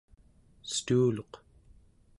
stuuluq 0.73 1.33